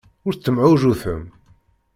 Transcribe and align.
Ur 0.27 0.33
tettemɛujjutem. 0.33 1.23